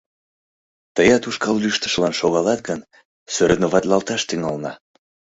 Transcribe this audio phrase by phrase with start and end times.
[0.95, 2.79] Тыят ушкал лӱштышылан шогалат гын,
[3.33, 4.71] соревноватлаш тӱҥалына.